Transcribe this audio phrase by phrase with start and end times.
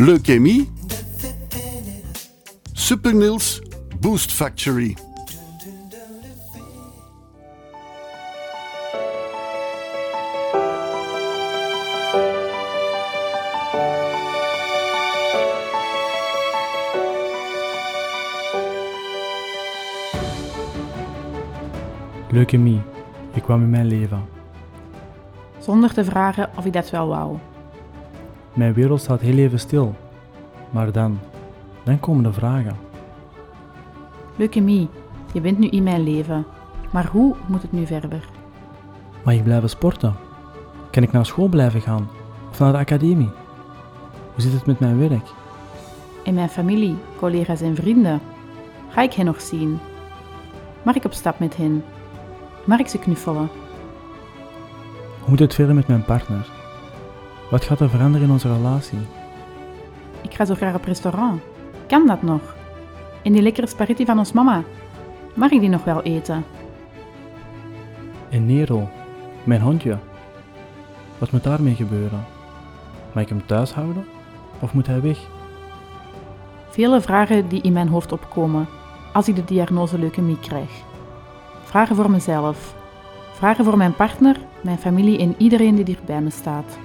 [0.00, 0.70] Leukemie.
[2.72, 3.62] Supernils
[4.00, 4.96] Boost Factory.
[22.30, 22.80] Leukemie,
[23.34, 24.24] je kwam in mijn leven.
[25.58, 27.38] Zonder te vragen of ik dat wel wou.
[28.58, 29.94] Mijn wereld staat heel even stil.
[30.70, 31.18] Maar dan,
[31.84, 32.76] dan komen de vragen.
[34.36, 34.88] Leukemie,
[35.32, 36.46] je bent nu in mijn leven.
[36.92, 38.28] Maar hoe moet het nu verder?
[39.24, 40.14] Mag ik blijven sporten?
[40.90, 42.08] Kan ik naar school blijven gaan?
[42.50, 43.30] Of naar de academie?
[44.32, 45.26] Hoe zit het met mijn werk?
[46.24, 48.20] En mijn familie, collega's en vrienden?
[48.88, 49.78] Ga ik hen nog zien?
[50.82, 51.84] Mag ik op stap met hen?
[52.64, 53.48] Mag ik ze knuffelen?
[55.18, 56.57] Hoe moet het verder met mijn partner?
[57.50, 58.98] Wat gaat er veranderen in onze relatie?
[60.22, 61.40] Ik ga zo graag op restaurant.
[61.86, 62.56] Kan dat nog?
[63.22, 64.62] En die lekkere spaghetti van ons mama?
[65.34, 66.44] Mag ik die nog wel eten?
[68.30, 68.88] En Nero,
[69.44, 69.98] mijn hondje.
[71.18, 72.24] Wat moet daarmee gebeuren?
[73.12, 74.04] Mag ik hem thuis houden?
[74.60, 75.18] Of moet hij weg?
[76.68, 78.66] Vele vragen die in mijn hoofd opkomen
[79.12, 80.70] als ik de diagnose leukemie krijg.
[81.64, 82.74] Vragen voor mezelf.
[83.32, 86.78] Vragen voor mijn partner, mijn familie en iedereen die dicht bij me staat.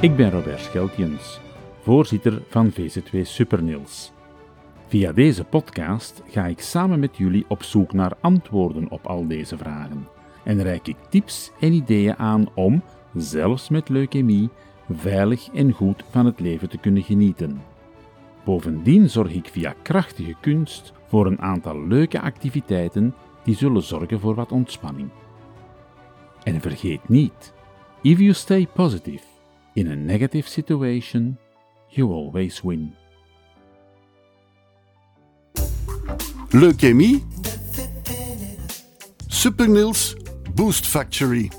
[0.00, 1.40] Ik ben Robert Scheltjens,
[1.80, 4.12] voorzitter van VZW Supernils.
[4.86, 9.56] Via deze podcast ga ik samen met jullie op zoek naar antwoorden op al deze
[9.56, 10.08] vragen
[10.44, 12.82] en reik ik tips en ideeën aan om,
[13.14, 14.48] zelfs met leukemie,
[14.90, 17.62] veilig en goed van het leven te kunnen genieten.
[18.44, 24.34] Bovendien zorg ik via krachtige kunst voor een aantal leuke activiteiten die zullen zorgen voor
[24.34, 25.08] wat ontspanning.
[26.42, 27.52] En vergeet niet,
[28.02, 29.29] if you stay positive
[29.76, 31.38] in a negative situation,
[31.90, 32.96] you always win.
[36.52, 37.22] Leukemie.
[39.28, 40.14] Supernils
[40.54, 41.50] Boost Factory.